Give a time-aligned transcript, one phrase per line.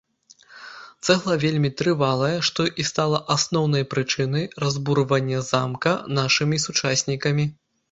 [1.07, 7.51] Цэгла вельмі трывалая, што і стала асноўнай прычынай разбурвання замка нашымі сучаснікамі.